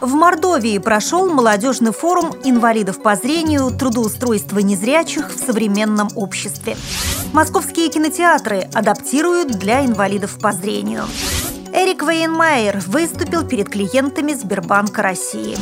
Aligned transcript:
В 0.00 0.14
Мордовии 0.14 0.78
прошел 0.78 1.30
молодежный 1.30 1.92
форум 1.92 2.32
инвалидов 2.42 3.02
по 3.02 3.16
зрению 3.16 3.70
«Трудоустройство 3.70 4.58
незрячих 4.60 5.30
в 5.30 5.38
современном 5.38 6.08
обществе». 6.14 6.76
Московские 7.34 7.90
кинотеатры 7.90 8.68
адаптируют 8.72 9.48
для 9.50 9.84
инвалидов 9.84 10.38
по 10.40 10.52
зрению. 10.52 11.04
Эрик 11.74 12.02
Вейнмайер 12.02 12.80
выступил 12.86 13.44
перед 13.44 13.68
клиентами 13.68 14.32
Сбербанка 14.32 15.02
России. 15.02 15.56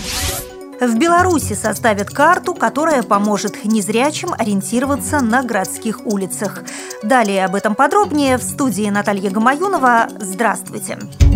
В 0.80 0.96
Беларуси 0.96 1.54
составят 1.54 2.08
карту, 2.08 2.54
которая 2.54 3.02
поможет 3.02 3.64
незрячим 3.64 4.32
ориентироваться 4.38 5.18
на 5.20 5.42
городских 5.42 6.06
улицах. 6.06 6.62
Далее 7.02 7.44
об 7.44 7.56
этом 7.56 7.74
подробнее 7.74 8.38
в 8.38 8.42
студии 8.44 8.88
Наталья 8.88 9.30
Гамаюнова. 9.30 10.06
Здравствуйте! 10.20 10.96
Здравствуйте! 11.00 11.27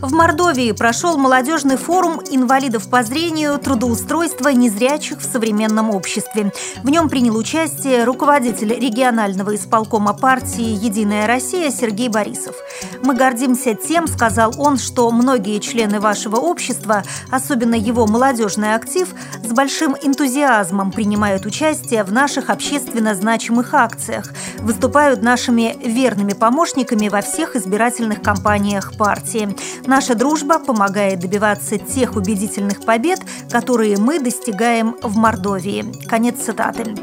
В 0.00 0.14
Мордовии 0.14 0.72
прошел 0.72 1.18
молодежный 1.18 1.76
форум 1.76 2.22
инвалидов 2.30 2.88
по 2.88 3.02
зрению 3.02 3.58
трудоустройства 3.58 4.48
незрячих 4.48 5.18
в 5.18 5.30
современном 5.30 5.90
обществе. 5.90 6.52
В 6.82 6.88
нем 6.88 7.10
принял 7.10 7.36
участие 7.36 8.04
руководитель 8.04 8.72
регионального 8.72 9.54
исполкома 9.54 10.14
партии 10.14 10.62
«Единая 10.62 11.26
Россия» 11.26 11.70
Сергей 11.70 12.08
Борисов. 12.08 12.56
«Мы 13.02 13.14
гордимся 13.14 13.74
тем,— 13.74 14.06
сказал 14.08 14.54
он,— 14.56 14.78
что 14.78 15.10
многие 15.10 15.58
члены 15.58 16.00
вашего 16.00 16.36
общества, 16.36 17.02
особенно 17.30 17.74
его 17.74 18.06
молодежный 18.06 18.74
актив, 18.74 19.08
с 19.44 19.52
большим 19.52 19.94
энтузиазмом 20.00 20.92
принимают 20.92 21.44
участие 21.44 22.04
в 22.04 22.12
наших 22.12 22.48
общественно 22.48 23.14
значимых 23.14 23.74
акциях, 23.74 24.32
выступают 24.60 25.22
нашими 25.22 25.76
верными 25.84 26.32
помощниками 26.32 27.08
во 27.08 27.20
всех 27.20 27.54
избирательных 27.54 28.22
кампаниях 28.22 28.96
партии. 28.96 29.54
Наша 29.90 30.14
дружба 30.14 30.60
помогает 30.60 31.18
добиваться 31.18 31.76
тех 31.76 32.14
убедительных 32.14 32.82
побед, 32.82 33.18
которые 33.50 33.96
мы 33.96 34.20
достигаем 34.20 34.94
в 35.02 35.16
Мордовии. 35.16 35.84
Конец 36.06 36.36
цитаты. 36.44 36.94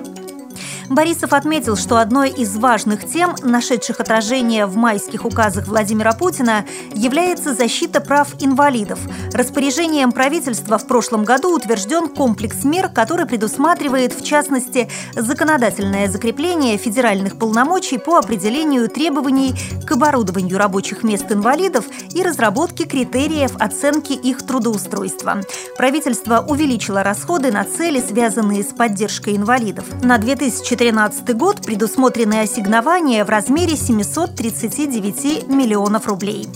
Борисов 0.90 1.34
отметил, 1.34 1.76
что 1.76 1.98
одной 1.98 2.30
из 2.30 2.56
важных 2.56 3.06
тем, 3.06 3.36
нашедших 3.42 4.00
отражение 4.00 4.66
в 4.66 4.78
майских 4.78 5.26
указах 5.26 5.68
Владимира 5.68 6.14
Путина, 6.14 6.66
является 6.94 7.54
защита 7.54 8.00
прав 8.00 8.30
инвалидов. 8.40 9.00
Распоряжением 9.34 10.14
правительства 10.14 10.78
в 10.78 10.88
прошлом 10.88 11.26
году 11.26 11.54
утвержден 11.56 12.08
комплекс 12.08 12.64
мер, 12.64 12.90
который 12.90 13.26
предусматривает, 13.26 14.14
в 14.14 14.24
частности, 14.24 14.90
законодательное 15.14 16.08
закрепление 16.08 16.78
федеральных 16.78 17.38
полномочий 17.38 17.98
по 17.98 18.18
определению 18.18 18.88
требований 18.88 19.56
к 19.86 19.92
оборудованию 19.92 20.58
рабочих 20.58 21.04
мест 21.04 21.30
инвалидов 21.30 21.86
и 22.14 22.24
разработке 22.24 22.86
критериев 22.86 23.52
оценки 23.60 24.14
их 24.14 24.46
трудоустройства. 24.46 25.42
Правительство 25.78 26.46
увеличило 26.48 27.04
расходы 27.04 27.52
на 27.52 27.66
цели, 27.66 28.00
связанные 28.00 28.64
с 28.64 28.68
поддержкой 28.68 29.36
инвалидов. 29.36 29.86
На 30.02 30.18
2000 30.18 30.77
2013 30.78 31.36
год 31.36 31.66
предусмотрены 31.66 32.42
ассигнования 32.42 33.26
в 33.26 33.30
размере 33.30 33.76
739 33.76 35.48
миллионов 35.48 36.08
рублей. 36.08 36.48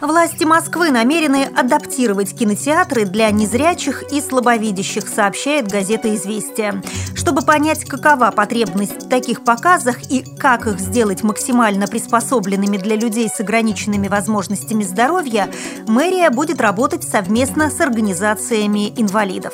Власти 0.00 0.44
Москвы 0.44 0.90
намерены 0.90 1.44
адаптировать 1.54 2.34
кинотеатры 2.36 3.04
для 3.04 3.30
незрячих 3.30 4.04
и 4.12 4.20
слабовидящих, 4.20 5.08
сообщает 5.08 5.68
газета 5.68 6.14
«Известия». 6.14 6.82
Чтобы 7.14 7.42
понять, 7.42 7.84
какова 7.84 8.30
потребность 8.30 9.02
в 9.04 9.08
таких 9.08 9.44
показах 9.44 10.10
и 10.10 10.22
как 10.22 10.66
их 10.66 10.80
сделать 10.80 11.22
максимально 11.22 11.86
приспособленными 11.86 12.78
для 12.78 12.96
людей 12.96 13.28
с 13.28 13.38
ограниченными 13.40 14.08
возможностями 14.08 14.82
здоровья, 14.82 15.50
мэрия 15.86 16.30
будет 16.30 16.60
работать 16.60 17.04
совместно 17.04 17.70
с 17.70 17.78
организациями 17.80 18.88
инвалидов. 18.96 19.52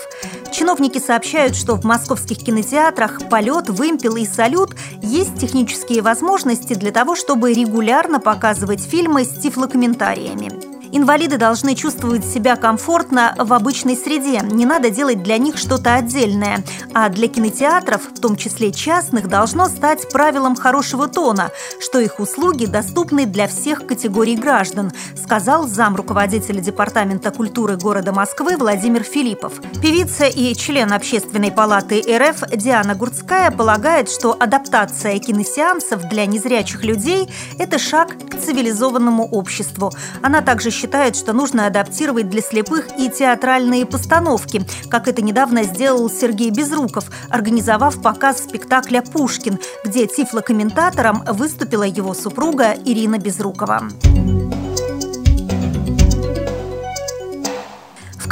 Чиновники 0.54 1.00
сообщают, 1.00 1.56
что 1.56 1.74
в 1.74 1.82
московских 1.82 2.38
кинотеатрах 2.38 3.28
«Полет», 3.28 3.68
«Вымпел» 3.70 4.14
и 4.14 4.24
«Салют» 4.24 4.76
есть 5.02 5.36
технические 5.36 6.00
возможности 6.00 6.74
для 6.74 6.92
того, 6.92 7.16
чтобы 7.16 7.52
регулярно 7.52 8.20
показывать 8.20 8.80
фильмы 8.80 9.24
с 9.24 9.30
тифлокомментариями. 9.30 10.63
Инвалиды 10.96 11.38
должны 11.38 11.74
чувствовать 11.74 12.24
себя 12.24 12.54
комфортно 12.54 13.34
в 13.36 13.52
обычной 13.52 13.96
среде. 13.96 14.42
Не 14.42 14.64
надо 14.64 14.90
делать 14.90 15.24
для 15.24 15.38
них 15.38 15.58
что-то 15.58 15.96
отдельное. 15.96 16.62
А 16.94 17.08
для 17.08 17.26
кинотеатров, 17.26 18.02
в 18.14 18.20
том 18.20 18.36
числе 18.36 18.70
частных, 18.70 19.26
должно 19.26 19.66
стать 19.66 20.08
правилом 20.12 20.54
хорошего 20.54 21.08
тона, 21.08 21.50
что 21.80 21.98
их 21.98 22.20
услуги 22.20 22.66
доступны 22.66 23.26
для 23.26 23.48
всех 23.48 23.88
категорий 23.88 24.36
граждан, 24.36 24.92
сказал 25.20 25.66
зам 25.66 25.96
руководителя 25.96 26.60
Департамента 26.60 27.32
культуры 27.32 27.76
города 27.76 28.12
Москвы 28.12 28.56
Владимир 28.56 29.02
Филиппов. 29.02 29.54
Певица 29.82 30.26
и 30.26 30.54
член 30.54 30.92
Общественной 30.92 31.50
палаты 31.50 32.04
РФ 32.08 32.56
Диана 32.56 32.94
Гурцкая 32.94 33.50
полагает, 33.50 34.08
что 34.08 34.36
адаптация 34.38 35.18
киносеансов 35.18 36.08
для 36.08 36.24
незрячих 36.26 36.84
людей– 36.84 37.28
это 37.58 37.80
шаг 37.80 38.10
к 38.30 38.38
цивилизованному 38.38 39.26
обществу. 39.26 39.92
Она 40.22 40.40
также 40.40 40.70
считает, 40.70 40.83
считает, 40.84 41.16
что 41.16 41.32
нужно 41.32 41.66
адаптировать 41.66 42.28
для 42.28 42.42
слепых 42.42 42.88
и 42.98 43.08
театральные 43.08 43.86
постановки, 43.86 44.66
как 44.90 45.08
это 45.08 45.22
недавно 45.22 45.62
сделал 45.62 46.10
Сергей 46.10 46.50
Безруков, 46.50 47.06
организовав 47.30 48.02
показ 48.02 48.44
спектакля 48.44 49.00
«Пушкин», 49.00 49.58
где 49.82 50.06
тифлокомментатором 50.06 51.24
выступила 51.26 51.84
его 51.84 52.12
супруга 52.12 52.74
Ирина 52.84 53.16
Безрукова. 53.18 53.84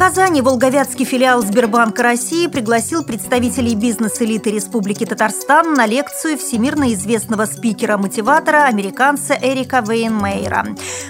Казани 0.03 0.43
Волговятский 0.43 1.05
филиал 1.05 1.43
Сбербанка 1.43 2.03
России 2.03 2.49
пригласил 2.49 3.05
представителей 3.05 3.77
бизнес-элиты 3.77 4.51
Республики 4.51 5.07
Татарстан 5.07 5.75
на 5.75 5.87
лекцию 5.87 6.37
всемирно 6.37 6.93
известного 6.93 7.47
спикера-мотиватора, 7.47 8.65
американца 8.65 9.39
Эрика 9.41 9.79
Вейнмейра. 9.79 10.67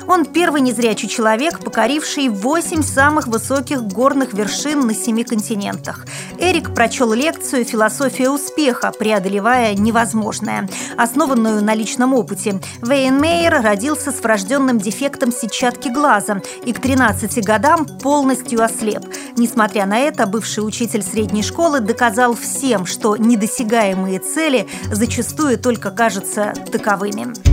Он 0.06 0.26
первый 0.26 0.60
незрячий 0.60 1.08
человек, 1.08 1.60
покоривший 1.60 2.28
восемь 2.28 2.82
самых 2.82 3.28
высоких 3.28 3.82
горных 3.82 4.34
вершин 4.34 4.86
на 4.86 4.94
семи 4.94 5.24
континентах. 5.24 6.04
Эрик 6.38 6.74
прочел 6.74 7.14
лекцию 7.14 7.64
«Философия 7.64 8.28
успеха, 8.28 8.92
преодолевая 8.92 9.74
невозможное», 9.74 10.68
основанную 10.98 11.64
на 11.64 11.74
личном 11.74 12.12
опыте. 12.12 12.60
Вейнмейер 12.82 13.62
родился 13.62 14.12
с 14.12 14.20
врожденным 14.20 14.76
дефектом 14.76 15.32
сетчатки 15.32 15.88
глаза 15.88 16.42
и 16.66 16.74
к 16.74 16.80
13 16.80 17.42
годам 17.42 17.86
полностью 17.86 18.62
ослеп 18.62 18.81
слеп. 18.82 19.04
Несмотря 19.36 19.86
на 19.86 19.98
это, 19.98 20.26
бывший 20.26 20.66
учитель 20.66 21.02
средней 21.02 21.42
школы 21.42 21.80
доказал 21.80 22.34
всем, 22.34 22.84
что 22.84 23.16
недосягаемые 23.16 24.18
цели 24.18 24.66
зачастую 24.90 25.58
только 25.58 25.90
кажутся 25.90 26.52
таковыми. 26.70 27.51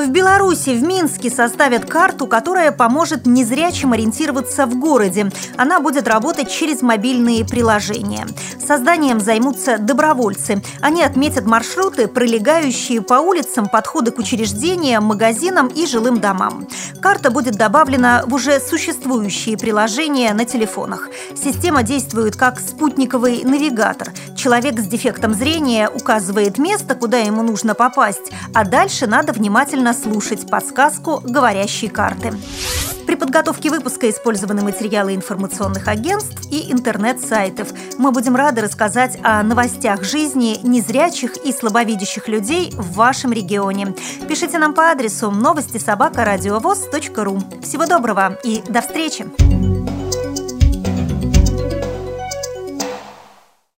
В 0.00 0.08
Беларуси, 0.08 0.70
в 0.70 0.82
Минске 0.82 1.28
составят 1.28 1.84
карту, 1.84 2.26
которая 2.26 2.72
поможет 2.72 3.26
незрячим 3.26 3.92
ориентироваться 3.92 4.64
в 4.64 4.78
городе. 4.78 5.30
Она 5.58 5.78
будет 5.78 6.08
работать 6.08 6.50
через 6.50 6.80
мобильные 6.80 7.44
приложения. 7.44 8.26
Созданием 8.66 9.20
займутся 9.20 9.76
добровольцы. 9.76 10.62
Они 10.80 11.02
отметят 11.02 11.44
маршруты, 11.44 12.08
пролегающие 12.08 13.02
по 13.02 13.14
улицам, 13.14 13.68
подходы 13.68 14.10
к 14.10 14.18
учреждениям, 14.18 15.04
магазинам 15.04 15.66
и 15.68 15.86
жилым 15.86 16.18
домам. 16.18 16.66
Карта 17.02 17.30
будет 17.30 17.56
добавлена 17.56 18.22
в 18.26 18.34
уже 18.34 18.58
существующие 18.58 19.58
приложения 19.58 20.32
на 20.32 20.46
телефонах. 20.46 21.10
Система 21.34 21.82
действует 21.82 22.36
как 22.36 22.58
спутниковый 22.58 23.42
навигатор. 23.44 24.12
Человек 24.40 24.80
с 24.80 24.86
дефектом 24.86 25.34
зрения 25.34 25.90
указывает 25.90 26.56
место, 26.56 26.94
куда 26.94 27.18
ему 27.18 27.42
нужно 27.42 27.74
попасть, 27.74 28.32
а 28.54 28.64
дальше 28.64 29.06
надо 29.06 29.34
внимательно 29.34 29.92
слушать 29.92 30.48
подсказку 30.48 31.20
говорящей 31.22 31.90
карты. 31.90 32.32
При 33.06 33.16
подготовке 33.16 33.68
выпуска 33.68 34.08
использованы 34.08 34.62
материалы 34.62 35.14
информационных 35.14 35.88
агентств 35.88 36.50
и 36.50 36.72
интернет-сайтов. 36.72 37.68
Мы 37.98 38.12
будем 38.12 38.34
рады 38.34 38.62
рассказать 38.62 39.18
о 39.22 39.42
новостях 39.42 40.04
жизни 40.04 40.58
незрячих 40.62 41.36
и 41.44 41.52
слабовидящих 41.52 42.26
людей 42.26 42.72
в 42.72 42.94
вашем 42.94 43.34
регионе. 43.34 43.94
Пишите 44.26 44.56
нам 44.56 44.72
по 44.72 44.90
адресу 44.90 45.30
новости 45.30 45.76
собака 45.76 46.24
ру. 46.24 47.42
Всего 47.62 47.84
доброго 47.84 48.38
и 48.42 48.62
до 48.66 48.80
встречи! 48.80 49.59